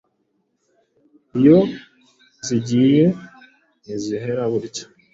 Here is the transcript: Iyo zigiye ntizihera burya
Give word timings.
Iyo 1.39 1.59
zigiye 2.45 3.03
ntizihera 3.81 4.43
burya 4.51 4.83